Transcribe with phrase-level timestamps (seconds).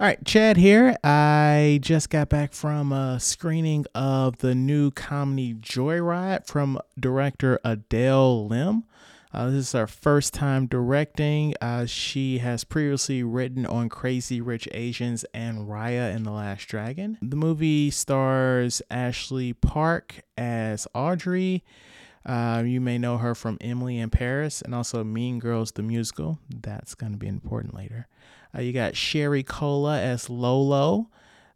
[0.00, 0.96] All right, Chad here.
[1.04, 7.60] I just got back from a screening of the new comedy Joy Ride from director
[7.66, 8.84] Adele Lim.
[9.34, 11.52] Uh, this is her first time directing.
[11.60, 17.18] Uh, she has previously written on Crazy Rich Asians and Raya and the Last Dragon.
[17.20, 21.62] The movie stars Ashley Park as Audrey.
[22.24, 26.38] Uh, you may know her from Emily in Paris and also Mean Girls the musical.
[26.50, 28.06] That's going to be important later.
[28.54, 31.08] Uh, you got Sherry Cola as Lolo,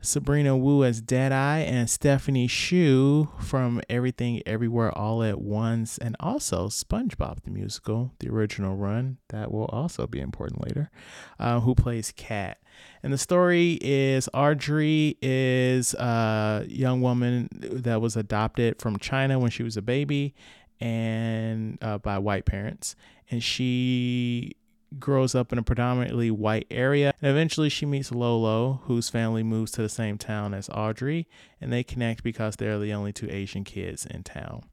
[0.05, 6.69] Sabrina Wu as Deadeye, and Stephanie Hsu from Everything Everywhere All at Once, and also
[6.69, 9.19] SpongeBob the musical, the original run.
[9.31, 10.91] That will also be important later.
[11.39, 12.59] Uh, who plays Kat.
[13.03, 19.51] And the story is Audrey is a young woman that was adopted from China when
[19.51, 20.35] she was a baby
[20.81, 22.97] and uh, by white parents.
[23.31, 24.57] And she
[24.99, 27.15] grows up in a predominantly white area.
[27.21, 31.27] And eventually she meets Lolo, whose family moves to the same town as Audrey,
[31.61, 34.65] and they connect because they're the only two Asian kids in town.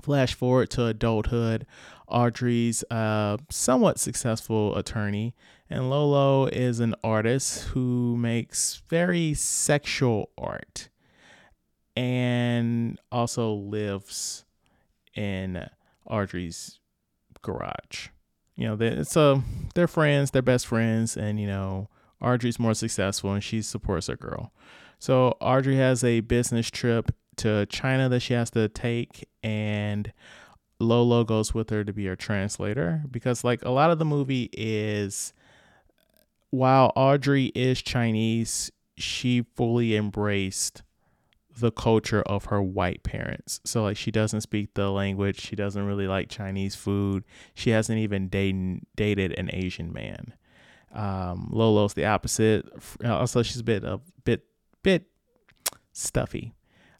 [0.00, 1.66] Flash forward to adulthood,
[2.08, 5.34] Audrey's a somewhat successful attorney,
[5.70, 10.88] and Lolo is an artist who makes very sexual art
[11.96, 14.44] and also lives
[15.14, 15.68] in
[16.06, 16.80] Audrey's
[17.42, 18.08] garage.
[18.62, 21.88] You know, they, so um, they're friends, they're best friends, and you know,
[22.20, 24.52] Audrey's more successful and she supports her girl.
[25.00, 30.12] So Audrey has a business trip to China that she has to take, and
[30.78, 34.48] Lolo goes with her to be her translator because, like, a lot of the movie
[34.52, 35.32] is
[36.50, 40.84] while Audrey is Chinese, she fully embraced
[41.58, 43.60] the culture of her white parents.
[43.64, 47.24] So like she doesn't speak the language, she doesn't really like Chinese food.
[47.54, 50.34] She hasn't even dated dated an Asian man.
[50.92, 52.66] Um, Lolo's the opposite.
[53.04, 54.44] Also, she's a bit a bit
[54.82, 55.06] bit
[55.92, 56.54] stuffy.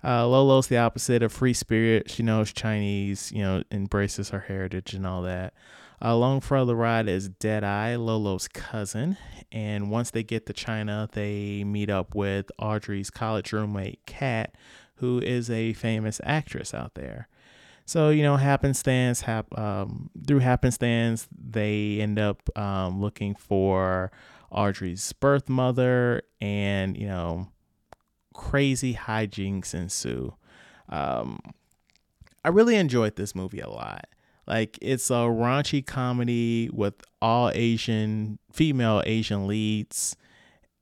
[0.04, 2.10] Uh, Lolo's the opposite of free spirit.
[2.10, 5.54] She knows Chinese, you know, embraces her heritage and all that.
[6.00, 9.16] Along for the ride is Deadeye, Lolo's cousin.
[9.52, 14.56] And once they get to China, they meet up with Audrey's college roommate, Kat,
[14.96, 17.28] who is a famous actress out there.
[17.84, 24.10] So, you know, happenstance, hap- um, through happenstance, they end up um, looking for
[24.50, 27.48] Audrey's birth mother, and, you know,
[28.32, 30.34] crazy hijinks ensue.
[30.88, 31.40] Um,
[32.44, 34.06] I really enjoyed this movie a lot.
[34.46, 40.16] Like it's a raunchy comedy with all Asian female Asian leads.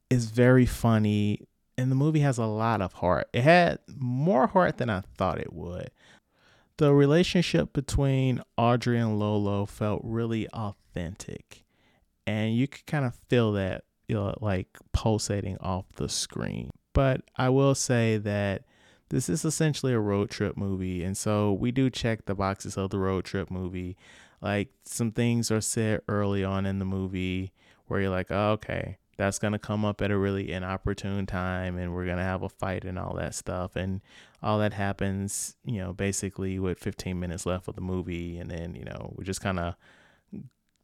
[0.08, 1.40] It's very funny
[1.76, 3.28] and the movie has a lot of heart.
[3.32, 5.90] It had more heart than I thought it would.
[6.76, 11.64] The relationship between Audrey and Lolo felt really authentic.
[12.26, 16.70] And you could kind of feel that you know, like pulsating off the screen.
[16.92, 18.64] But I will say that
[19.10, 21.04] this is essentially a road trip movie.
[21.04, 23.96] And so we do check the boxes of the road trip movie.
[24.40, 27.52] Like some things are said early on in the movie
[27.86, 31.76] where you're like, oh, okay, that's going to come up at a really inopportune time
[31.76, 33.76] and we're going to have a fight and all that stuff.
[33.76, 34.00] And
[34.42, 38.38] all that happens, you know, basically with 15 minutes left of the movie.
[38.38, 39.74] And then, you know, we just kind of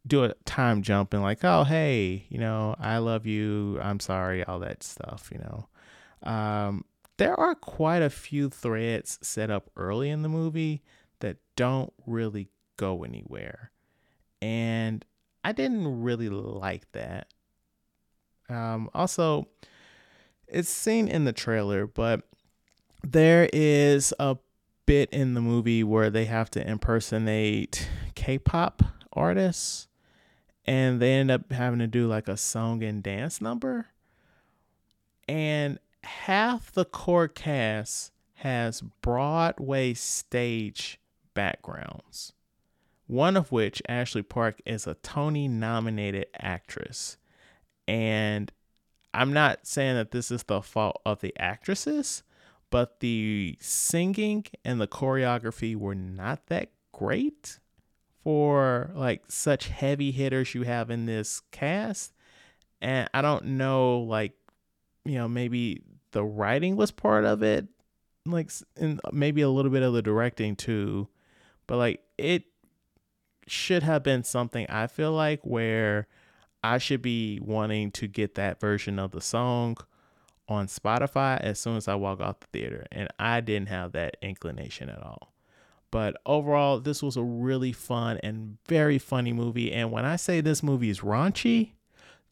[0.07, 3.79] do a time jump and like, oh, hey, you know, I love you.
[3.81, 5.69] I'm sorry, all that stuff, you know.
[6.23, 6.85] Um,
[7.19, 10.83] there are quite a few threads set up early in the movie
[11.21, 13.71] that don't really go anywhere.
[14.43, 15.05] And
[15.45, 17.29] I didn't really like that.
[18.49, 19.49] Um, also,
[20.47, 22.23] it's seen in the trailer, but
[23.03, 24.37] there is a
[24.85, 29.89] bit in the movie where they have to impersonate K pop artists
[30.65, 33.87] and they end up having to do like a song and dance number.
[35.29, 40.99] And half the core cast has Broadway stage
[41.35, 42.33] backgrounds,
[43.07, 47.19] one of which, Ashley Park, is a Tony nominated actress.
[47.87, 48.51] And
[49.15, 52.23] I'm not saying that this is the fault of the actresses,
[52.71, 57.59] but the singing and the choreography were not that great
[58.23, 62.13] for like such heavy hitters you have in this cast.
[62.81, 64.33] And I don't know, like,
[65.05, 65.83] you know, maybe
[66.17, 67.67] the writing was part of it,
[68.25, 71.09] like and uh, maybe a little bit of the directing too,
[71.67, 72.45] but like it
[73.47, 76.09] should have been something I feel like where
[76.65, 79.77] I should be wanting to get that version of the song
[80.49, 84.17] on Spotify as soon as I walk out the theater, and I didn't have that
[84.23, 85.35] inclination at all.
[85.91, 89.71] But overall, this was a really fun and very funny movie.
[89.71, 91.73] And when I say this movie is raunchy,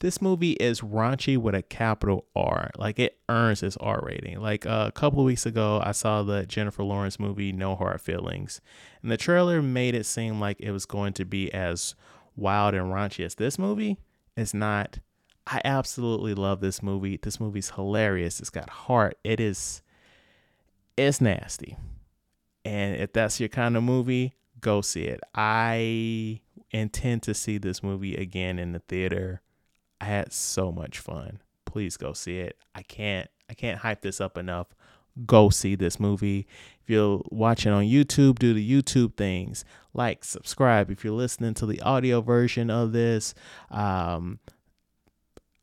[0.01, 2.71] this movie is raunchy with a capital R.
[2.77, 4.41] Like it earns its R rating.
[4.41, 8.01] Like uh, a couple of weeks ago, I saw the Jennifer Lawrence movie No Hard
[8.01, 8.61] Feelings,
[9.03, 11.95] and the trailer made it seem like it was going to be as
[12.37, 13.99] wild and raunchy as this movie.
[14.37, 14.99] It's not.
[15.47, 17.19] I absolutely love this movie.
[17.23, 18.41] This movie's hilarious.
[18.41, 19.19] It's got heart.
[19.25, 19.83] It is.
[20.97, 21.77] It's nasty.
[22.65, 25.21] And if that's your kind of movie, go see it.
[25.35, 26.41] I
[26.71, 29.43] intend to see this movie again in the theater.
[30.05, 31.41] I had so much fun.
[31.65, 32.59] Please go see it.
[32.75, 34.67] I can't I can't hype this up enough.
[35.25, 36.47] Go see this movie.
[36.83, 39.65] If you're watching on YouTube, do the YouTube things.
[39.95, 40.91] Like, subscribe.
[40.91, 43.33] If you're listening to the audio version of this,
[43.71, 44.41] um,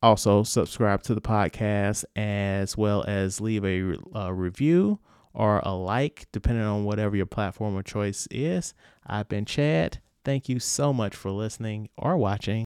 [0.01, 4.97] also subscribe to the podcast as well as leave a, a review
[5.35, 8.73] or a like, depending on whatever your platform of choice is.
[9.05, 9.99] I've been Chad.
[10.25, 12.59] Thank you so much for listening or watching.